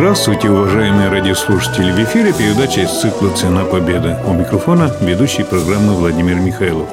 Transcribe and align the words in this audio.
Здравствуйте, 0.00 0.48
уважаемые 0.48 1.10
радиослушатели! 1.10 1.92
В 1.92 1.98
эфире 2.04 2.32
передача 2.32 2.80
из 2.80 2.90
цикла 2.90 3.28
«Цена 3.36 3.66
победы». 3.66 4.16
У 4.26 4.32
микрофона 4.32 4.90
ведущий 5.02 5.42
программы 5.42 5.92
Владимир 5.92 6.36
Михайлов. 6.36 6.88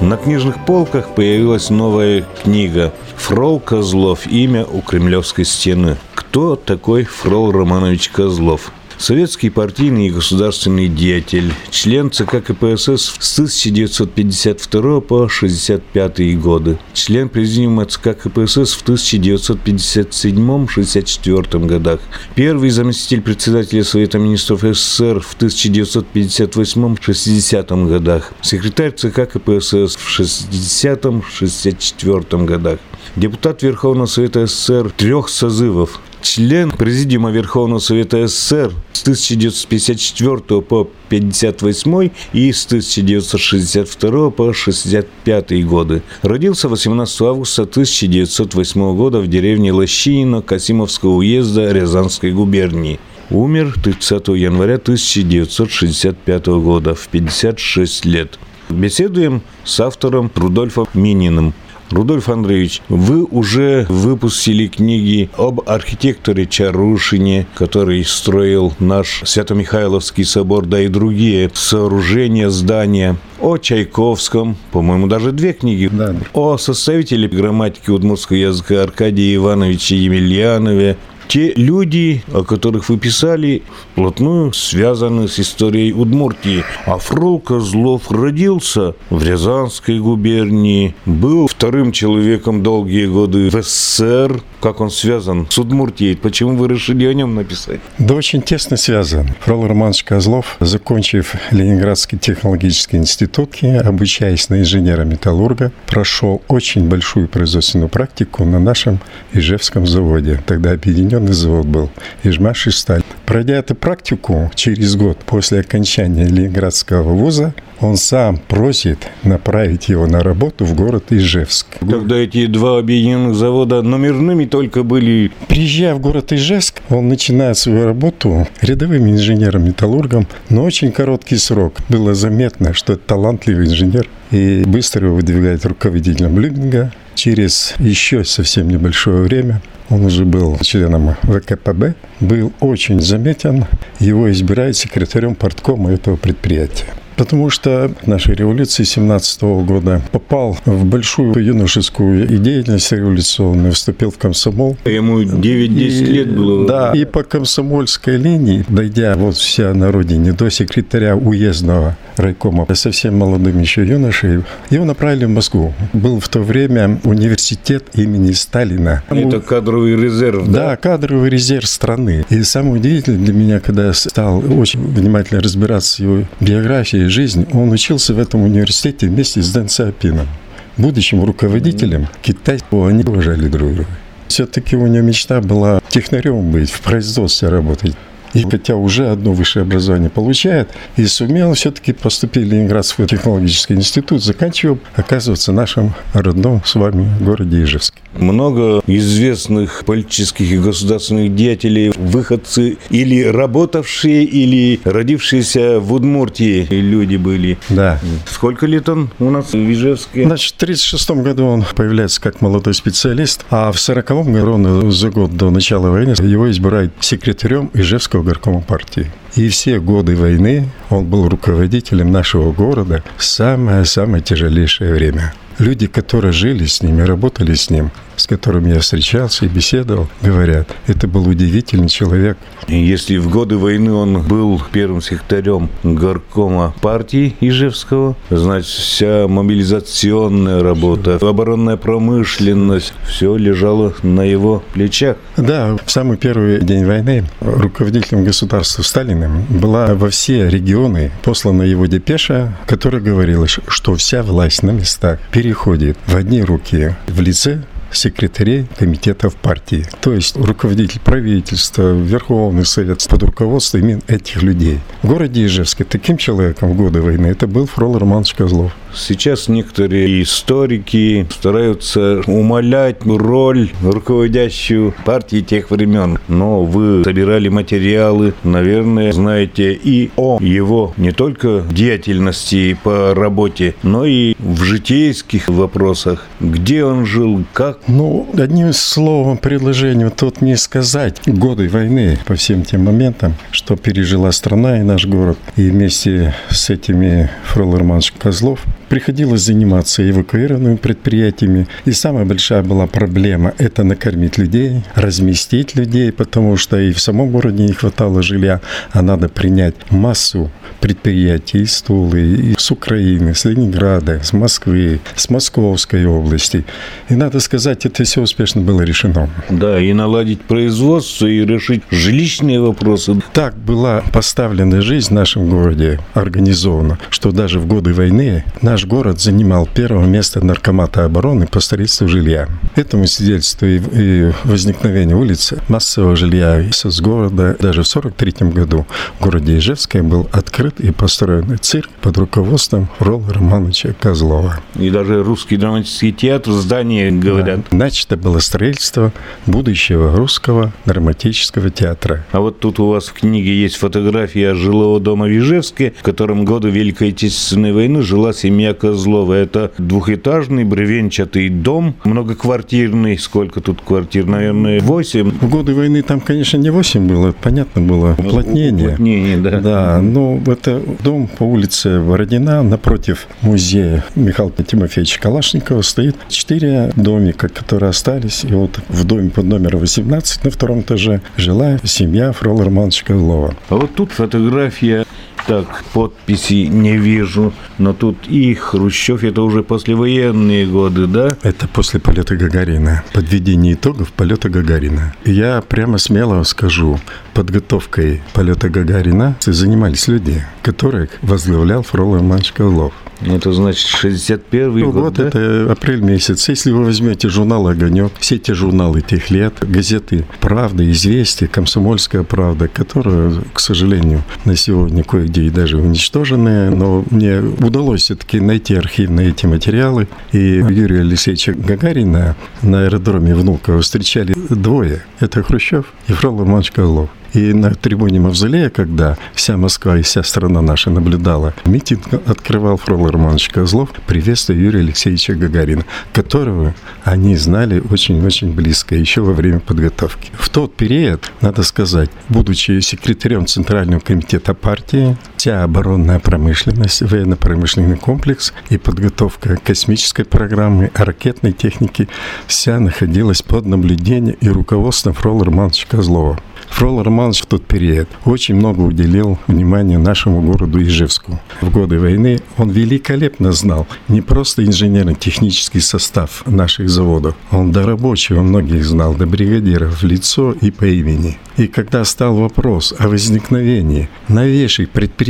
На 0.00 0.16
книжных 0.16 0.64
полках 0.64 1.14
появилась 1.14 1.68
новая 1.68 2.24
книга 2.42 2.94
«Фрол 3.16 3.60
Козлов. 3.60 4.26
Имя 4.26 4.64
у 4.64 4.80
Кремлевской 4.80 5.44
стены». 5.44 5.98
Кто 6.14 6.56
такой 6.56 7.04
Фрол 7.04 7.52
Романович 7.52 8.08
Козлов? 8.08 8.72
Советский 8.98 9.50
партийный 9.50 10.08
и 10.08 10.10
государственный 10.10 10.88
деятель, 10.88 11.52
член 11.70 12.10
ЦК 12.10 12.42
КПСС 12.44 13.14
с 13.20 13.38
1952 13.38 15.00
по 15.00 15.22
1965 15.22 16.40
годы, 16.40 16.76
член 16.94 17.28
президиума 17.28 17.86
ЦК 17.86 18.18
КПСС 18.18 18.72
в 18.72 18.84
1957-64 18.84 21.66
годах, 21.66 22.00
первый 22.34 22.70
заместитель 22.70 23.22
председателя 23.22 23.84
Совета 23.84 24.18
министров 24.18 24.62
СССР 24.62 25.20
в 25.20 25.36
1958-60 25.38 27.88
годах, 27.88 28.32
секретарь 28.42 28.90
ЦК 28.90 29.28
КПСС 29.30 29.94
в 29.94 30.20
60-64 30.20 32.44
годах, 32.44 32.80
депутат 33.14 33.62
Верховного 33.62 34.06
Совета 34.06 34.46
СССР 34.46 34.90
трех 34.90 35.28
созывов, 35.28 36.00
член 36.22 36.70
Президиума 36.72 37.30
Верховного 37.30 37.78
Совета 37.78 38.26
СССР 38.26 38.72
с 38.92 39.02
1954 39.02 40.60
по 40.62 40.88
1958 41.08 42.10
и 42.32 42.52
с 42.52 42.66
1962 42.66 44.30
по 44.30 44.44
1965 44.44 45.66
годы. 45.66 46.02
Родился 46.22 46.68
18 46.68 47.20
августа 47.22 47.62
1908 47.62 48.96
года 48.96 49.20
в 49.20 49.28
деревне 49.28 49.72
Лощино 49.72 50.42
Касимовского 50.42 51.16
уезда 51.16 51.72
Рязанской 51.72 52.32
губернии. 52.32 52.98
Умер 53.30 53.74
30 53.82 54.28
января 54.28 54.76
1965 54.76 56.46
года 56.46 56.94
в 56.94 57.08
56 57.08 58.04
лет. 58.06 58.38
Беседуем 58.70 59.42
с 59.64 59.80
автором 59.80 60.30
Рудольфом 60.34 60.86
Мининым. 60.94 61.54
Рудольф 61.90 62.28
Андреевич, 62.28 62.82
вы 62.88 63.24
уже 63.24 63.86
выпустили 63.88 64.66
книги 64.66 65.30
об 65.36 65.62
архитекторе 65.66 66.46
Чарушине, 66.46 67.46
который 67.54 68.04
строил 68.04 68.74
наш 68.78 69.22
Свято-Михайловский 69.24 70.24
собор, 70.24 70.66
да 70.66 70.80
и 70.82 70.88
другие 70.88 71.50
сооружения, 71.54 72.50
здания. 72.50 73.16
О 73.40 73.56
Чайковском, 73.56 74.56
по-моему, 74.72 75.06
даже 75.06 75.32
две 75.32 75.52
книги, 75.52 75.88
да. 75.90 76.14
о 76.34 76.58
составителе 76.58 77.28
грамматики 77.28 77.90
удмуртского 77.90 78.36
языка 78.36 78.82
Аркадии 78.82 79.36
Ивановиче 79.36 79.96
Емельянове, 79.96 80.96
те 81.28 81.52
люди, 81.54 82.24
о 82.32 82.42
которых 82.42 82.88
вы 82.88 82.98
писали, 82.98 83.62
вплотную 83.92 84.52
связаны 84.54 85.28
с 85.28 85.38
историей 85.38 85.92
Удмуртии. 85.92 86.64
А 86.86 86.98
Фрол 86.98 87.38
Козлов 87.38 88.10
родился 88.10 88.94
в 89.10 89.22
Рязанской 89.22 90.00
губернии, 90.00 90.94
был 91.04 91.46
вторым 91.46 91.92
человеком 91.92 92.62
долгие 92.62 93.06
годы 93.06 93.50
в 93.50 93.62
СССР. 93.62 94.42
Как 94.60 94.80
он 94.80 94.90
связан 94.90 95.46
с 95.50 95.58
Удмуртией? 95.58 96.16
Почему 96.16 96.56
вы 96.56 96.68
решили 96.68 97.06
о 97.06 97.14
нем 97.14 97.34
написать? 97.34 97.80
Да 97.98 98.14
очень 98.14 98.42
тесно 98.42 98.76
связан. 98.76 99.28
Фрол 99.40 99.66
Романович 99.66 100.04
Козлов, 100.04 100.56
закончив 100.60 101.34
Ленинградский 101.50 102.18
технологический 102.18 102.96
институт, 102.96 103.56
обучаясь 103.84 104.48
на 104.50 104.60
инженера-металлурга, 104.60 105.72
прошел 105.86 106.42
очень 106.48 106.88
большую 106.88 107.28
производственную 107.28 107.88
практику 107.88 108.44
на 108.44 108.58
нашем 108.60 109.00
Ижевском 109.32 109.86
заводе. 109.86 110.40
Тогда 110.46 110.72
объединен 110.72 111.08
объединенный 111.08 111.32
завод 111.32 111.66
был, 111.66 111.90
Ижмаш 112.24 112.66
и 112.66 112.70
Сталь. 112.70 113.02
Пройдя 113.28 113.56
эту 113.56 113.74
практику 113.74 114.50
через 114.54 114.96
год 114.96 115.18
после 115.18 115.60
окончания 115.60 116.24
Ленинградского 116.24 117.12
вуза, 117.12 117.52
он 117.78 117.98
сам 117.98 118.38
просит 118.38 119.06
направить 119.22 119.90
его 119.90 120.06
на 120.06 120.20
работу 120.20 120.64
в 120.64 120.74
город 120.74 121.12
Ижевск. 121.12 121.66
Когда 121.78 122.16
эти 122.16 122.46
два 122.46 122.78
объединенных 122.78 123.34
завода 123.34 123.82
номерными 123.82 124.46
только 124.46 124.82
были... 124.82 125.30
Приезжая 125.46 125.94
в 125.94 126.00
город 126.00 126.32
Ижевск, 126.32 126.80
он 126.88 127.10
начинает 127.10 127.58
свою 127.58 127.84
работу 127.84 128.48
рядовым 128.62 129.10
инженером-металлургом, 129.10 130.26
но 130.48 130.64
очень 130.64 130.90
короткий 130.90 131.36
срок. 131.36 131.80
Было 131.90 132.14
заметно, 132.14 132.72
что 132.72 132.94
это 132.94 133.02
талантливый 133.08 133.66
инженер, 133.66 134.08
и 134.30 134.64
быстро 134.66 135.04
его 135.04 135.16
выдвигает 135.16 135.66
руководителем 135.66 136.38
Любинга. 136.38 136.94
Через 137.14 137.74
еще 137.78 138.24
совсем 138.24 138.70
небольшое 138.70 139.20
время 139.20 139.60
он 139.90 140.04
уже 140.04 140.24
был 140.24 140.58
членом 140.60 141.16
ВКПБ, 141.22 141.94
был 142.20 142.52
очень 142.60 143.00
заметен. 143.00 143.64
Его 144.00 144.30
избирают 144.30 144.76
секретарем 144.76 145.34
порткома 145.34 145.92
этого 145.92 146.16
предприятия 146.16 146.86
потому 147.18 147.50
что 147.50 147.90
в 148.02 148.06
нашей 148.06 148.36
революции 148.36 148.84
17 148.84 149.42
года 149.42 150.00
попал 150.12 150.56
в 150.64 150.84
большую 150.86 151.44
юношескую 151.44 152.26
деятельность 152.26 152.90
революционную, 152.92 153.72
вступил 153.72 154.10
в 154.10 154.18
комсомол. 154.18 154.78
Ему 154.84 155.20
9-10 155.22 156.04
лет 156.04 156.34
было. 156.34 156.66
Да, 156.66 156.92
и 156.94 157.04
по 157.04 157.24
комсомольской 157.24 158.16
линии, 158.16 158.64
дойдя 158.68 159.14
вот 159.16 159.34
вся 159.36 159.74
на 159.74 159.90
родине 159.90 160.32
до 160.32 160.48
секретаря 160.48 161.16
уездного 161.16 161.96
райкома, 162.16 162.66
совсем 162.74 163.16
молодым 163.16 163.60
еще 163.60 163.84
юношей, 163.84 164.44
его 164.70 164.84
направили 164.84 165.24
в 165.24 165.30
Москву. 165.30 165.74
Был 165.92 166.20
в 166.20 166.28
то 166.28 166.40
время 166.40 167.00
университет 167.02 167.86
имени 167.94 168.30
Сталина. 168.32 169.02
Это 169.10 169.40
кадровый 169.40 169.96
резерв, 169.96 170.48
да? 170.48 170.68
Да, 170.68 170.76
кадровый 170.76 171.30
резерв 171.30 171.66
страны. 171.66 172.24
И 172.30 172.42
самое 172.44 172.74
удивительное 172.74 173.24
для 173.24 173.34
меня, 173.34 173.60
когда 173.60 173.86
я 173.86 173.92
стал 173.92 174.38
очень 174.58 174.80
внимательно 174.86 175.40
разбираться 175.40 175.92
с 175.92 175.98
его 175.98 176.22
биографией, 176.40 177.07
жизнь, 177.08 177.46
он 177.52 177.70
учился 177.70 178.14
в 178.14 178.18
этом 178.18 178.42
университете 178.42 179.08
вместе 179.08 179.42
с 179.42 179.52
Дэн 179.52 179.68
Сиапином. 179.68 180.28
Будущим 180.76 181.24
руководителем 181.24 182.06
китайского 182.22 182.88
они 182.88 183.02
уважали 183.02 183.48
друг 183.48 183.74
друга. 183.74 183.90
Все-таки 184.28 184.76
у 184.76 184.86
него 184.86 185.04
мечта 185.04 185.40
была 185.40 185.80
технарем 185.88 186.50
быть, 186.52 186.70
в 186.70 186.80
производстве 186.80 187.48
работать. 187.48 187.96
И 188.34 188.42
хотя 188.42 188.76
уже 188.76 189.08
одно 189.08 189.32
высшее 189.32 189.62
образование 189.62 190.10
получает, 190.10 190.68
и 190.96 191.04
сумел 191.06 191.54
все-таки 191.54 191.92
поступить 191.92 192.46
в 192.46 192.52
Ленинградский 192.52 193.06
технологический 193.06 193.74
институт, 193.74 194.22
заканчивал, 194.22 194.78
оказывается, 194.94 195.52
в 195.52 195.54
нашем 195.54 195.94
родном 196.12 196.62
с 196.64 196.74
вами 196.74 197.08
городе 197.20 197.62
Ижевске. 197.62 198.00
Много 198.16 198.82
известных 198.86 199.84
политических 199.84 200.50
и 200.50 200.58
государственных 200.58 201.34
деятелей, 201.34 201.92
выходцы 201.96 202.78
или 202.90 203.22
работавшие, 203.24 204.24
или 204.24 204.80
родившиеся 204.84 205.80
в 205.80 205.92
Удмуртии 205.92 206.66
люди 206.70 207.16
были. 207.16 207.58
Да. 207.68 208.00
Сколько 208.26 208.66
лет 208.66 208.88
он 208.88 209.10
у 209.18 209.30
нас 209.30 209.52
в 209.52 209.72
Ижевске? 209.72 210.24
Значит, 210.24 210.54
в 210.54 210.62
1936 210.62 211.10
году 211.22 211.46
он 211.46 211.64
появляется 211.74 212.20
как 212.20 212.40
молодой 212.40 212.74
специалист, 212.74 213.44
а 213.50 213.72
в 213.72 213.78
1940 213.78 214.32
году, 214.32 214.44
ровно 214.44 214.90
за 214.90 215.10
год 215.10 215.36
до 215.36 215.50
начала 215.50 215.90
войны, 215.90 216.14
его 216.20 216.50
избирают 216.50 216.92
секретарем 217.00 217.70
Ижевского 217.74 218.22
горкома 218.28 218.60
партии. 218.60 219.10
И 219.36 219.48
все 219.48 219.78
годы 219.80 220.16
войны 220.16 220.68
он 220.90 221.06
был 221.06 221.28
руководителем 221.28 222.12
нашего 222.12 222.52
города 222.52 223.02
в 223.16 223.24
самое-самое 223.24 224.22
тяжелейшее 224.22 224.92
время. 224.94 225.32
Люди, 225.58 225.86
которые 225.86 226.32
жили 226.32 226.66
с 226.66 226.82
ним 226.82 227.00
и 227.00 227.04
работали 227.04 227.54
с 227.54 227.70
ним, 227.70 227.90
с 228.18 228.26
которыми 228.26 228.72
я 228.74 228.80
встречался 228.80 229.44
и 229.44 229.48
беседовал, 229.48 230.08
говорят, 230.20 230.68
это 230.86 231.06
был 231.06 231.26
удивительный 231.28 231.88
человек. 231.88 232.36
Если 232.66 233.16
в 233.16 233.30
годы 233.30 233.56
войны 233.56 233.92
он 233.92 234.22
был 234.22 234.60
первым 234.72 235.00
секретарем 235.00 235.68
горкома 235.82 236.74
партии 236.80 237.36
Ижевского, 237.40 238.16
значит, 238.30 238.68
вся 238.68 239.26
мобилизационная 239.28 240.62
работа, 240.62 241.16
оборонная 241.16 241.76
промышленность, 241.76 242.92
все 243.06 243.36
лежало 243.36 243.94
на 244.02 244.22
его 244.22 244.62
плечах. 244.74 245.16
Да, 245.36 245.76
в 245.84 245.90
самый 245.90 246.16
первый 246.16 246.60
день 246.60 246.84
войны 246.84 247.24
руководителем 247.40 248.24
государства 248.24 248.82
Сталиным 248.82 249.44
была 249.48 249.94
во 249.94 250.10
все 250.10 250.48
регионы 250.48 251.12
послана 251.22 251.62
его 251.62 251.86
депеша, 251.86 252.56
которая 252.66 253.00
говорила, 253.00 253.46
что 253.46 253.94
вся 253.94 254.22
власть 254.22 254.62
на 254.62 254.70
местах 254.70 255.18
переходит 255.30 255.96
в 256.06 256.16
одни 256.16 256.42
руки 256.42 256.94
в 257.06 257.20
лице 257.20 257.62
секретарей 257.90 258.66
комитетов 258.76 259.36
партии. 259.36 259.86
То 260.00 260.12
есть 260.12 260.36
руководитель 260.36 261.00
правительства, 261.00 261.92
Верховный 261.92 262.64
Совет 262.64 263.06
под 263.08 263.22
руководством 263.22 263.80
именно 263.80 264.02
этих 264.08 264.42
людей. 264.42 264.80
В 265.02 265.08
городе 265.08 265.46
Ижевске 265.46 265.84
таким 265.84 266.16
человеком 266.16 266.70
в 266.70 266.76
годы 266.76 267.00
войны 267.00 267.26
это 267.26 267.46
был 267.46 267.66
Фрол 267.66 267.98
Романович 267.98 268.34
Козлов. 268.34 268.72
Сейчас 268.98 269.48
некоторые 269.48 270.22
историки 270.22 271.26
стараются 271.30 272.20
умалять 272.26 272.96
роль 273.04 273.70
руководящую 273.82 274.92
партии 275.04 275.40
тех 275.40 275.70
времен. 275.70 276.18
Но 276.26 276.64
вы 276.64 277.04
собирали 277.04 277.48
материалы, 277.48 278.34
наверное, 278.42 279.12
знаете 279.12 279.72
и 279.72 280.10
о 280.16 280.38
его 280.40 280.92
не 280.96 281.12
только 281.12 281.64
деятельности 281.70 282.76
по 282.82 283.14
работе, 283.14 283.74
но 283.82 284.04
и 284.04 284.34
в 284.38 284.62
житейских 284.62 285.48
вопросах. 285.48 286.26
Где 286.40 286.84
он 286.84 287.06
жил, 287.06 287.44
как 287.52 287.78
Ну, 287.86 288.28
одним 288.36 288.72
словом, 288.72 289.38
предложением 289.38 290.10
тут 290.10 290.42
не 290.42 290.56
сказать. 290.56 291.20
Годы 291.26 291.68
войны 291.68 292.18
по 292.26 292.34
всем 292.34 292.64
тем 292.64 292.84
моментам, 292.84 293.34
что 293.52 293.76
пережила 293.76 294.32
страна 294.32 294.80
и 294.80 294.82
наш 294.82 295.06
город. 295.06 295.38
И 295.56 295.70
вместе 295.70 296.34
с 296.50 296.68
этими 296.68 297.30
Фроллерманш 297.44 298.12
Козлов 298.18 298.60
приходилось 298.88 299.42
заниматься 299.42 300.08
эвакуированными 300.08 300.76
предприятиями. 300.76 301.66
И 301.84 301.92
самая 301.92 302.24
большая 302.24 302.62
была 302.62 302.86
проблема– 302.86 303.54
это 303.58 303.84
накормить 303.84 304.38
людей, 304.38 304.82
разместить 304.94 305.74
людей, 305.76 306.12
потому 306.12 306.56
что 306.56 306.78
и 306.78 306.92
в 306.92 307.00
самом 307.00 307.30
городе 307.30 307.64
не 307.64 307.72
хватало 307.72 308.22
жилья, 308.22 308.60
а 308.92 309.02
надо 309.02 309.28
принять 309.28 309.74
массу 309.90 310.50
предприятий 310.80 311.62
из 311.62 311.82
Тулы, 311.82 312.20
и 312.20 312.54
с 312.56 312.70
Украины, 312.70 313.34
с 313.34 313.44
Ленинграда, 313.44 314.20
с 314.22 314.32
Москвы, 314.32 315.00
с 315.16 315.28
Московской 315.30 316.06
области. 316.06 316.64
И 317.08 317.14
надо 317.14 317.40
сказать, 317.40 317.86
это 317.86 318.04
все 318.04 318.22
успешно 318.22 318.60
было 318.60 318.82
решено. 318.82 319.28
Да, 319.50 319.80
и 319.80 319.92
наладить 319.92 320.40
производство, 320.42 321.26
и 321.26 321.44
решить 321.44 321.82
жилищные 321.90 322.60
вопросы. 322.60 323.20
Так 323.32 323.56
была 323.56 324.02
поставлена 324.12 324.80
жизнь 324.80 325.08
в 325.08 325.12
нашем 325.12 325.48
городе, 325.48 326.00
организована, 326.14 326.98
что 327.10 327.32
даже 327.32 327.58
в 327.58 327.66
годы 327.66 327.92
войны 327.92 328.44
наш 328.62 328.77
город 328.86 329.20
занимал 329.20 329.68
первое 329.72 330.06
место 330.06 330.44
наркомата 330.44 331.04
обороны 331.04 331.46
по 331.46 331.60
строительству 331.60 332.08
жилья. 332.08 332.48
Этому 332.76 333.06
свидетельствует 333.06 333.82
и 333.92 334.32
возникновение 334.44 335.16
улицы 335.16 335.60
массового 335.68 336.16
жилья 336.16 336.62
с 336.70 337.00
города. 337.00 337.56
Даже 337.58 337.82
в 337.82 337.88
1943 337.88 338.50
году 338.50 338.86
в 339.18 339.24
городе 339.24 339.58
Ижевске 339.58 340.02
был 340.02 340.28
открыт 340.32 340.80
и 340.80 340.90
построен 340.90 341.58
цирк 341.60 341.90
под 342.00 342.18
руководством 342.18 342.88
Ролла 342.98 343.32
Романовича 343.32 343.94
Козлова. 343.98 344.60
И 344.76 344.90
даже 344.90 345.22
русский 345.22 345.56
драматический 345.56 346.12
театр, 346.12 346.52
здание, 346.52 347.10
говорят. 347.10 347.60
Да. 347.70 347.76
Начато 347.76 348.16
было 348.16 348.38
строительство 348.38 349.12
будущего 349.46 350.16
русского 350.16 350.72
драматического 350.84 351.70
театра. 351.70 352.24
А 352.32 352.40
вот 352.40 352.60
тут 352.60 352.80
у 352.80 352.88
вас 352.88 353.08
в 353.08 353.12
книге 353.14 353.54
есть 353.60 353.76
фотография 353.76 354.54
жилого 354.54 355.00
дома 355.00 355.26
в 355.26 355.38
Ижевске, 355.38 355.94
в 355.98 356.02
котором 356.02 356.44
годы 356.44 356.70
Великой 356.70 357.10
Отечественной 357.10 357.72
войны 357.72 358.02
жила 358.02 358.32
семья 358.32 358.67
Козлова. 358.74 359.34
Это 359.34 359.72
двухэтажный 359.78 360.64
бревенчатый 360.64 361.48
дом, 361.48 361.94
многоквартирный. 362.04 363.18
Сколько 363.18 363.60
тут 363.60 363.80
квартир? 363.80 364.26
Наверное, 364.26 364.80
восемь. 364.80 365.30
В 365.30 365.48
годы 365.48 365.74
войны 365.74 366.02
там, 366.02 366.20
конечно, 366.20 366.56
не 366.56 366.70
восемь 366.70 367.06
было, 367.06 367.32
понятно 367.32 367.82
было, 367.82 368.12
уплотнение. 368.18 368.94
Уплотнение, 368.94 369.36
да. 369.38 369.60
Да, 369.60 370.00
но 370.00 370.40
это 370.46 370.82
дом 371.02 371.28
по 371.28 371.44
улице 371.44 372.00
Бородина 372.00 372.62
напротив 372.62 373.26
музея 373.42 374.04
Михаила 374.14 374.52
Тимофеевича 374.52 375.20
Калашникова 375.20 375.82
стоит 375.82 376.16
четыре 376.28 376.92
домика, 376.96 377.48
которые 377.48 377.90
остались. 377.90 378.44
И 378.44 378.52
вот 378.52 378.78
в 378.88 379.04
доме 379.04 379.30
под 379.30 379.46
номером 379.46 379.80
18 379.80 380.44
на 380.44 380.50
втором 380.50 380.80
этаже 380.80 381.20
жила 381.36 381.78
семья 381.84 382.32
Фрола 382.32 382.64
Романовича 382.64 383.04
Козлова. 383.06 383.54
А 383.68 383.76
вот 383.76 383.94
тут 383.94 384.12
фотография 384.12 385.04
так, 385.48 385.82
подписи 385.94 386.66
не 386.66 386.98
вижу, 386.98 387.54
но 387.78 387.94
тут 387.94 388.28
и 388.28 388.52
Хрущев, 388.54 389.24
это 389.24 389.40
уже 389.40 389.62
послевоенные 389.62 390.66
годы, 390.66 391.06
да? 391.06 391.36
Это 391.42 391.66
после 391.66 392.00
полета 392.00 392.36
Гагарина, 392.36 393.02
подведение 393.14 393.72
итогов 393.72 394.12
полета 394.12 394.50
Гагарина. 394.50 395.14
Я 395.24 395.62
прямо 395.66 395.96
смело 395.96 396.42
скажу, 396.42 397.00
подготовкой 397.32 398.20
полета 398.34 398.68
Гагарина 398.68 399.36
занимались 399.40 400.06
люди, 400.06 400.44
которых 400.62 401.10
возглавлял 401.22 401.82
Фрол 401.82 402.18
Иванович 402.18 402.52
Козлов. 402.52 402.92
Это 403.20 403.52
значит 403.52 403.86
61 403.86 404.78
ну, 404.78 404.92
год, 404.92 405.02
Вот 405.02 405.14
да? 405.14 405.28
это 405.28 405.72
апрель 405.72 406.00
месяц. 406.00 406.48
Если 406.48 406.70
вы 406.70 406.84
возьмете 406.84 407.28
журнал 407.28 407.66
«Огонек», 407.66 408.12
все 408.20 408.36
эти 408.36 408.52
журналы 408.52 409.00
тех 409.00 409.30
лет, 409.30 409.54
газеты 409.60 410.24
«Правда», 410.40 410.88
«Известия», 410.90 411.48
«Комсомольская 411.48 412.22
правда», 412.22 412.68
которые, 412.68 413.42
к 413.52 413.60
сожалению, 413.60 414.22
на 414.44 414.56
сегодня 414.56 415.02
кое-где 415.02 415.37
и 415.46 415.50
даже 415.50 415.76
уничтожены, 415.76 416.70
но 416.70 417.04
мне 417.10 417.40
удалось 417.40 418.02
все-таки 418.02 418.40
найти 418.40 418.74
архивные 418.74 419.30
эти 419.30 419.46
материалы. 419.46 420.08
И 420.32 420.38
Юрия 420.38 421.00
Алексеевича 421.00 421.52
Гагарина 421.52 422.36
на 422.62 422.84
аэродроме 422.84 423.34
Внуково 423.34 423.80
встречали 423.80 424.34
двое. 424.50 425.04
Это 425.20 425.42
Хрущев 425.42 425.92
и 426.08 426.12
Фрол 426.12 426.42
Иванович 426.42 426.72
Козлов. 426.72 427.10
И 427.34 427.52
на 427.52 427.74
трибуне 427.74 428.20
Мавзолея, 428.20 428.70
когда 428.70 429.16
вся 429.34 429.56
Москва 429.56 429.98
и 429.98 430.02
вся 430.02 430.22
страна 430.22 430.62
наша 430.62 430.90
наблюдала, 430.90 431.54
митинг 431.64 432.02
открывал 432.26 432.76
Фрол 432.78 433.08
Романович 433.08 433.48
Козлов, 433.50 433.90
приветствуя 434.06 434.56
Юрия 434.56 434.80
Алексеевича 434.80 435.34
Гагарина, 435.34 435.84
которого 436.12 436.74
они 437.04 437.36
знали 437.36 437.82
очень-очень 437.90 438.52
близко, 438.52 438.94
еще 438.94 439.20
во 439.20 439.32
время 439.32 439.60
подготовки. 439.60 440.30
В 440.38 440.48
тот 440.48 440.74
период, 440.74 441.30
надо 441.40 441.62
сказать, 441.62 442.10
будучи 442.28 442.80
секретарем 442.80 443.46
Центрального 443.46 444.00
комитета 444.00 444.54
партии, 444.54 445.16
вся 445.38 445.62
оборонная 445.62 446.18
промышленность, 446.18 447.00
военно-промышленный 447.00 447.96
комплекс 447.96 448.52
и 448.70 448.76
подготовка 448.76 449.56
космической 449.62 450.24
программы, 450.24 450.90
ракетной 450.94 451.52
техники, 451.52 452.08
вся 452.48 452.80
находилась 452.80 453.40
под 453.42 453.64
наблюдением 453.64 454.36
и 454.40 454.48
руководством 454.48 455.14
Фрола 455.14 455.44
Романовича 455.44 455.86
Козлова. 455.88 456.40
Фрол 456.70 457.02
Романович 457.02 457.42
в 457.42 457.46
тот 457.46 457.64
период 457.64 458.08
очень 458.24 458.56
много 458.56 458.80
уделил 458.80 459.38
внимания 459.46 459.96
нашему 459.96 460.42
городу 460.42 460.82
Ижевску. 460.82 461.40
В 461.60 461.70
годы 461.70 461.98
войны 461.98 462.40
он 462.56 462.70
великолепно 462.70 463.52
знал 463.52 463.86
не 464.08 464.20
просто 464.20 464.64
инженерно-технический 464.64 465.80
состав 465.80 466.42
наших 466.46 466.90
заводов, 466.90 467.36
он 467.50 467.72
до 467.72 467.86
рабочего 467.86 468.42
многих 468.42 468.84
знал, 468.84 469.14
до 469.14 469.26
бригадиров 469.26 470.02
в 470.02 470.06
лицо 470.06 470.52
и 470.52 470.70
по 470.70 470.84
имени. 470.84 471.38
И 471.56 471.66
когда 471.66 472.04
стал 472.04 472.36
вопрос 472.36 472.94
о 472.98 473.08
возникновении 473.08 474.08
новейших 474.28 474.90
предприятий, 474.90 475.27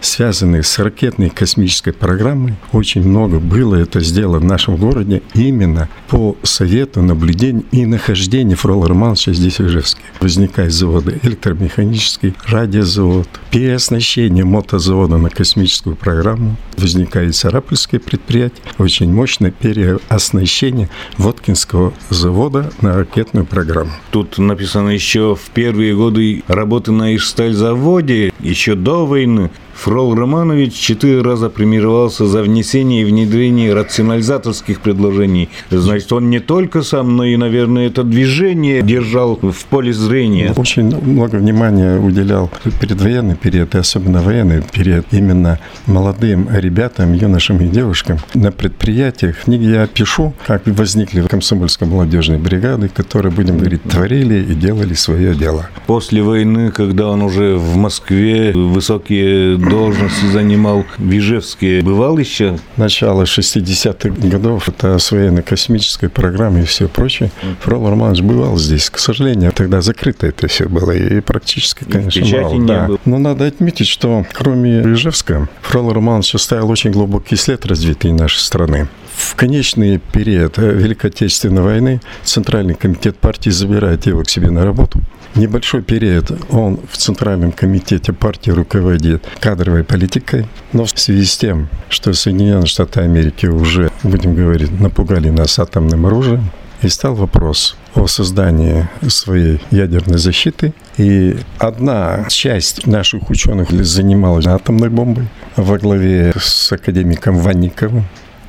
связанных 0.00 0.66
с 0.66 0.78
ракетной 0.78 1.30
космической 1.30 1.92
программой, 1.92 2.54
очень 2.72 3.02
много 3.02 3.38
было 3.38 3.76
это 3.76 4.00
сделано 4.00 4.40
в 4.40 4.44
нашем 4.44 4.76
городе 4.76 5.22
именно 5.34 5.88
по 6.08 6.36
совету, 6.42 7.02
наблюдению 7.02 7.64
и 7.72 7.86
нахождению 7.86 8.56
Фрола 8.56 8.88
Романовича 8.88 9.32
здесь, 9.32 9.58
в 9.58 9.66
Ижевске. 9.66 10.02
Возникают 10.20 10.72
заводы 10.72 11.18
электромеханический, 11.22 12.34
радиозавод, 12.46 13.28
переоснащение 13.50 14.44
мотозавода 14.44 15.16
на 15.16 15.30
космическую 15.30 15.96
программу. 15.96 16.56
Возникает 16.76 17.34
Сарапульское 17.34 18.00
предприятие, 18.00 18.60
очень 18.78 19.12
мощное 19.12 19.50
переоснащение 19.50 20.90
Воткинского 21.18 21.92
завода 22.10 22.72
на 22.80 22.94
ракетную 22.96 23.46
программу. 23.46 23.92
Тут 24.10 24.38
написано 24.38 24.90
еще 24.90 25.36
в 25.36 25.50
первые 25.50 25.94
годы 25.94 26.42
работы 26.48 26.92
на 26.92 27.14
Ижстальзаводе, 27.14 28.32
еще 28.40 28.74
до 28.74 29.06
войны, 29.14 29.50
Фрол 29.84 30.14
Романович 30.14 30.72
четыре 30.72 31.20
раза 31.20 31.50
премировался 31.50 32.24
за 32.24 32.42
внесение 32.42 33.02
и 33.02 33.04
внедрение 33.04 33.74
рационализаторских 33.74 34.80
предложений. 34.80 35.50
Значит, 35.70 36.10
он 36.10 36.30
не 36.30 36.40
только 36.40 36.80
сам, 36.82 37.18
но 37.18 37.24
и, 37.26 37.36
наверное, 37.36 37.88
это 37.88 38.02
движение 38.02 38.80
держал 38.80 39.38
в 39.42 39.64
поле 39.66 39.92
зрения. 39.92 40.54
Очень 40.56 40.84
много 40.84 41.36
внимания 41.36 42.00
уделял 42.00 42.50
предвоенный 42.80 43.36
период, 43.36 43.74
и 43.74 43.78
особенно 43.78 44.22
военный 44.22 44.62
период, 44.62 45.04
именно 45.10 45.58
молодым 45.86 46.48
ребятам, 46.50 47.12
юношам 47.12 47.58
и 47.60 47.68
девушкам 47.68 48.16
на 48.32 48.52
предприятиях. 48.52 49.36
В 49.36 49.44
книге 49.44 49.66
я 49.66 49.86
пишу, 49.86 50.32
как 50.46 50.62
возникли 50.64 51.20
комсомольско-молодежные 51.26 52.38
бригады, 52.38 52.88
которые, 52.88 53.32
будем 53.32 53.58
говорить, 53.58 53.82
творили 53.82 54.42
и 54.50 54.54
делали 54.54 54.94
свое 54.94 55.34
дело. 55.34 55.68
После 55.86 56.22
войны, 56.22 56.70
когда 56.70 57.08
он 57.08 57.20
уже 57.20 57.56
в 57.56 57.76
Москве 57.76 58.52
высокие 58.54 59.58
должности 59.74 60.26
занимал 60.26 60.84
в 60.98 61.10
Ижевске, 61.10 61.82
бывал 61.82 62.16
еще? 62.18 62.58
Начало 62.76 63.24
60-х 63.24 64.28
годов, 64.28 64.68
это 64.68 64.98
с 64.98 65.10
военно-космической 65.10 66.08
программой 66.08 66.62
и 66.62 66.64
все 66.64 66.86
прочее. 66.86 67.32
Фрол 67.62 67.90
Романович 67.90 68.22
бывал 68.22 68.56
здесь. 68.56 68.88
К 68.88 68.98
сожалению, 68.98 69.50
тогда 69.50 69.80
закрыто 69.80 70.28
это 70.28 70.46
все 70.46 70.68
было, 70.68 70.92
и 70.92 71.20
практически, 71.20 71.82
конечно, 71.82 72.22
печати 72.22 72.42
мало. 72.42 72.54
не 72.54 72.66
да. 72.68 72.86
было. 72.86 72.98
Но 73.04 73.18
надо 73.18 73.46
отметить, 73.46 73.88
что 73.88 74.24
кроме 74.32 74.82
Ижевска, 74.82 75.48
Фрол 75.62 75.92
Романович 75.92 76.36
оставил 76.36 76.70
очень 76.70 76.92
глубокий 76.92 77.34
след 77.34 77.66
развития 77.66 78.12
нашей 78.12 78.38
страны. 78.38 78.86
В 79.16 79.34
конечный 79.34 79.98
период 79.98 80.58
Великой 80.58 81.10
Отечественной 81.10 81.62
войны 81.62 82.00
Центральный 82.22 82.74
комитет 82.74 83.16
партии 83.16 83.50
забирает 83.50 84.06
его 84.06 84.22
к 84.22 84.28
себе 84.28 84.50
на 84.50 84.64
работу. 84.64 85.00
Небольшой 85.34 85.82
период 85.82 86.30
он 86.50 86.78
в 86.88 86.96
Центральном 86.96 87.50
комитете 87.50 88.12
партии 88.12 88.50
руководит 88.50 89.24
кадровой 89.54 89.84
политикой, 89.84 90.48
но 90.72 90.84
в 90.84 90.90
связи 90.98 91.24
с 91.24 91.36
тем, 91.36 91.68
что 91.88 92.12
Соединенные 92.12 92.66
Штаты 92.66 93.02
Америки 93.02 93.46
уже, 93.46 93.92
будем 94.02 94.34
говорить, 94.34 94.80
напугали 94.80 95.30
нас 95.30 95.60
атомным 95.60 96.06
оружием, 96.06 96.50
и 96.82 96.88
стал 96.88 97.14
вопрос 97.14 97.76
о 97.94 98.08
создании 98.08 98.88
своей 99.08 99.60
ядерной 99.70 100.18
защиты. 100.18 100.74
И 100.98 101.36
одна 101.58 102.26
часть 102.28 102.86
наших 102.88 103.30
ученых 103.30 103.70
занималась 103.70 104.46
атомной 104.46 104.90
бомбой 104.90 105.28
во 105.54 105.78
главе 105.78 106.32
с 106.36 106.72
академиком 106.72 107.38
Ванниковым, 107.38 108.04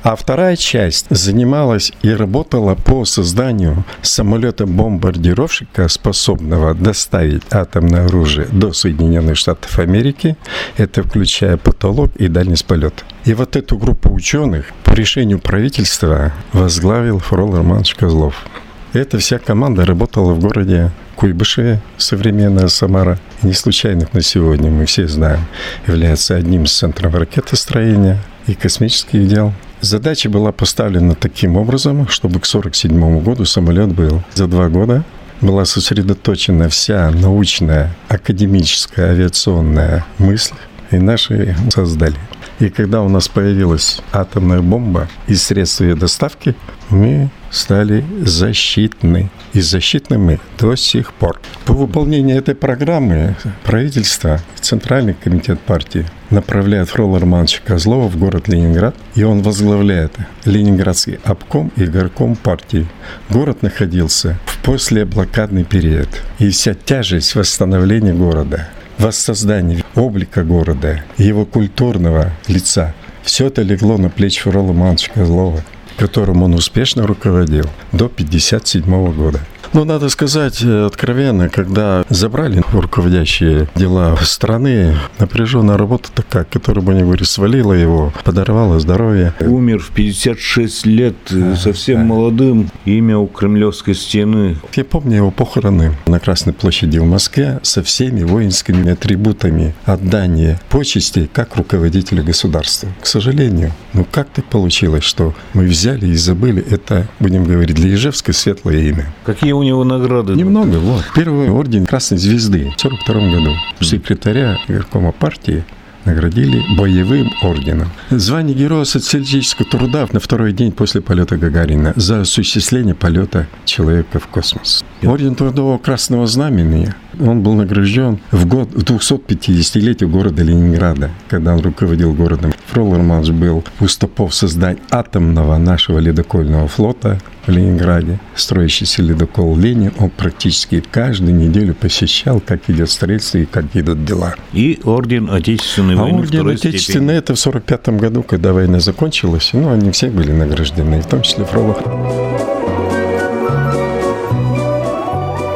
А 0.06 0.14
вторая 0.14 0.54
часть 0.54 1.06
занималась 1.10 1.92
и 2.02 2.10
работала 2.10 2.76
по 2.76 3.04
созданию 3.04 3.84
самолета-бомбардировщика, 4.02 5.88
способного 5.88 6.74
доставить 6.74 7.42
атомное 7.50 8.06
оружие 8.06 8.46
до 8.52 8.72
Соединенных 8.72 9.36
Штатов 9.36 9.80
Америки. 9.80 10.36
Это 10.76 11.02
включая 11.02 11.56
потолок 11.56 12.14
и 12.14 12.28
дальность 12.28 12.66
полета. 12.66 13.02
И 13.24 13.34
вот 13.34 13.56
эту 13.56 13.76
группу 13.78 14.14
ученых 14.14 14.66
по 14.84 14.92
решению 14.92 15.40
правительства 15.40 16.32
возглавил 16.52 17.18
Фрол 17.18 17.56
Романович 17.56 17.96
Козлов. 17.96 18.46
Эта 18.92 19.18
вся 19.18 19.40
команда 19.40 19.84
работала 19.84 20.34
в 20.34 20.38
городе 20.38 20.92
Куйбышеве, 21.16 21.80
современная 21.96 22.68
Самара. 22.68 23.18
не 23.42 23.54
случайно 23.54 24.06
на 24.12 24.22
сегодня, 24.22 24.70
мы 24.70 24.86
все 24.86 25.08
знаем, 25.08 25.40
является 25.88 26.36
одним 26.36 26.62
из 26.62 26.72
центров 26.78 27.12
ракетостроения 27.12 28.22
и 28.46 28.54
космических 28.54 29.26
дел. 29.26 29.52
Задача 29.80 30.30
была 30.30 30.52
поставлена 30.52 31.14
таким 31.14 31.56
образом, 31.56 32.08
чтобы 32.08 32.40
к 32.40 32.46
1947 32.46 33.20
году 33.22 33.44
самолет 33.44 33.92
был. 33.94 34.22
За 34.34 34.46
два 34.46 34.68
года 34.68 35.04
была 35.40 35.64
сосредоточена 35.64 36.68
вся 36.68 37.10
научная, 37.10 37.94
академическая, 38.08 39.10
авиационная 39.10 40.04
мысль, 40.18 40.54
и 40.90 40.96
наши 40.96 41.56
создали. 41.70 42.16
И 42.58 42.70
когда 42.70 43.02
у 43.02 43.08
нас 43.08 43.28
появилась 43.28 44.00
атомная 44.12 44.60
бомба 44.60 45.08
и 45.26 45.34
средства 45.34 45.84
ее 45.84 45.94
доставки, 45.94 46.54
мы 46.88 47.28
стали 47.50 48.04
защитны. 48.22 49.30
И 49.52 49.60
защитны 49.60 50.18
мы 50.18 50.40
до 50.58 50.74
сих 50.74 51.12
пор. 51.12 51.40
По 51.66 51.74
выполнению 51.74 52.38
этой 52.38 52.54
программы 52.54 53.36
правительство, 53.64 54.40
Центральный 54.60 55.14
комитет 55.14 55.60
партии 55.60 56.06
направляет 56.30 56.88
Фрола 56.88 57.20
Романовича 57.20 57.60
Козлова 57.64 58.08
в 58.08 58.16
город 58.16 58.48
Ленинград, 58.48 58.96
и 59.14 59.22
он 59.22 59.42
возглавляет 59.42 60.12
Ленинградский 60.44 61.18
обком 61.24 61.70
и 61.76 61.84
горком 61.84 62.36
партии. 62.36 62.86
Город 63.30 63.62
находился 63.62 64.38
в 64.46 64.62
послеблокадный 64.62 65.64
период, 65.64 66.08
и 66.38 66.50
вся 66.50 66.74
тяжесть 66.74 67.34
восстановления 67.34 68.14
города– 68.14 68.68
воссоздание 68.98 69.84
облика 69.96 70.44
города, 70.44 71.02
его 71.16 71.44
культурного 71.44 72.32
лица. 72.46 72.94
Все 73.22 73.46
это 73.46 73.62
легло 73.62 73.98
на 73.98 74.08
плечи 74.08 74.40
Фрола 74.40 74.72
Мановича 74.72 75.12
Козлова, 75.12 75.62
которым 75.96 76.42
он 76.42 76.54
успешно 76.54 77.06
руководил 77.06 77.64
до 77.92 78.06
1957 78.06 79.12
года. 79.14 79.40
Ну, 79.72 79.84
надо 79.84 80.08
сказать 80.08 80.62
э, 80.62 80.86
откровенно, 80.86 81.48
когда 81.48 82.04
забрали 82.08 82.62
руководящие 82.72 83.68
дела 83.74 84.16
страны, 84.22 84.96
напряженная 85.18 85.76
работа 85.76 86.10
такая, 86.14 86.44
которая, 86.44 86.84
бы 86.84 86.94
не 86.94 87.00
говорили, 87.00 87.24
свалила 87.24 87.72
его, 87.72 88.12
подорвала 88.24 88.78
здоровье. 88.78 89.32
Умер 89.40 89.80
в 89.80 89.90
56 89.90 90.86
лет, 90.86 91.16
э, 91.30 91.56
совсем 91.56 92.06
молодым, 92.06 92.70
имя 92.84 93.18
у 93.18 93.26
Кремлевской 93.26 93.94
стены. 93.94 94.56
Я 94.74 94.84
помню 94.84 95.16
его 95.16 95.30
похороны 95.30 95.94
на 96.06 96.20
Красной 96.20 96.52
площади 96.52 96.98
в 96.98 97.04
Москве 97.04 97.60
со 97.62 97.82
всеми 97.82 98.22
воинскими 98.22 98.92
атрибутами 98.92 99.74
отдания 99.84 100.60
почести 100.68 101.28
как 101.32 101.56
руководителя 101.56 102.22
государства. 102.22 102.88
К 103.00 103.06
сожалению, 103.06 103.72
ну 103.92 104.06
как 104.10 104.28
так 104.28 104.44
получилось, 104.46 105.04
что 105.04 105.34
мы 105.54 105.64
взяли 105.64 106.06
и 106.06 106.14
забыли 106.14 106.64
это, 106.68 107.08
будем 107.20 107.44
говорить, 107.44 107.76
для 107.76 107.94
Ижевска 107.94 108.32
светлое 108.32 108.78
имя? 108.78 109.12
Какие 109.24 109.52
у 109.56 109.62
него 109.62 109.84
награды? 109.84 110.34
Немного, 110.34 110.78
вот. 110.78 111.04
Первый 111.14 111.50
орден 111.50 111.86
Красной 111.86 112.18
Звезды 112.18 112.70
в 112.70 112.84
1942 112.84 113.38
году. 113.38 113.56
Секретаря 113.80 114.58
горкома 114.68 115.12
партии 115.12 115.64
наградили 116.06 116.62
боевым 116.76 117.32
орденом. 117.42 117.90
Звание 118.10 118.56
Героя 118.56 118.84
социалистического 118.84 119.68
труда 119.68 120.06
на 120.12 120.20
второй 120.20 120.52
день 120.52 120.72
после 120.72 121.00
полета 121.00 121.36
Гагарина 121.36 121.92
за 121.96 122.20
осуществление 122.20 122.94
полета 122.94 123.48
человека 123.64 124.20
в 124.20 124.28
космос. 124.28 124.84
Орден 125.02 125.34
Трудового 125.34 125.78
Красного 125.78 126.26
Знамени 126.26 126.94
он 127.20 127.42
был 127.42 127.54
награжден 127.54 128.18
в 128.30 128.46
год 128.46 128.70
в 128.72 128.82
250-летие 128.82 130.08
города 130.08 130.42
Ленинграда, 130.42 131.10
когда 131.28 131.54
он 131.54 131.60
руководил 131.60 132.12
городом. 132.12 132.52
Фрол 132.66 132.94
Романович 132.94 133.30
был 133.30 133.64
у 133.80 133.88
стопов 133.88 134.34
создать 134.34 134.78
атомного 134.90 135.56
нашего 135.56 135.98
ледокольного 135.98 136.68
флота 136.68 137.18
в 137.46 137.50
Ленинграде. 137.50 138.18
Строящийся 138.34 139.02
ледокол 139.02 139.56
«Ленин», 139.56 139.92
он 139.98 140.10
практически 140.10 140.80
каждую 140.90 141.34
неделю 141.34 141.74
посещал, 141.74 142.40
как 142.40 142.68
идет 142.68 142.90
строительство 142.90 143.38
и 143.38 143.46
как 143.46 143.64
идут 143.74 144.04
дела. 144.04 144.34
И 144.52 144.80
орден 144.84 145.30
Отечественной 145.30 145.94
а 145.94 145.98
войны 145.98 146.18
орден 146.20 146.48
Отечественной 146.48 147.14
это 147.14 147.34
в 147.34 147.38
45 147.38 147.88
году, 148.00 148.22
когда 148.22 148.52
война 148.52 148.80
закончилась. 148.80 149.50
Ну, 149.52 149.70
они 149.72 149.90
все 149.90 150.10
были 150.10 150.32
награждены, 150.32 151.00
в 151.00 151.06
том 151.06 151.22
числе 151.22 151.44
Фролов. 151.44 151.78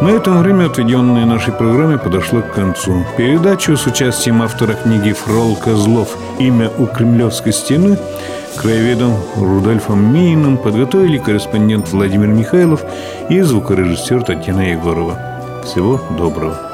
На 0.01 0.09
этом 0.09 0.39
время, 0.39 0.67
отведенное 0.67 1.27
нашей 1.27 1.53
программе, 1.53 1.99
подошло 1.99 2.41
к 2.41 2.55
концу. 2.55 3.05
Передачу 3.19 3.77
с 3.77 3.87
участием 3.87 4.41
автора 4.41 4.73
книги 4.73 5.13
Фрол 5.13 5.57
Козлов 5.57 6.17
«Имя 6.39 6.71
у 6.79 6.87
Кремлевской 6.87 7.53
стены» 7.53 7.99
краеведом 8.57 9.15
Рудольфом 9.37 10.13
Мининым 10.13 10.57
подготовили 10.57 11.19
корреспондент 11.19 11.91
Владимир 11.91 12.29
Михайлов 12.29 12.83
и 13.29 13.43
звукорежиссер 13.43 14.23
Татьяна 14.23 14.73
Егорова. 14.73 15.19
Всего 15.65 16.01
доброго. 16.17 16.70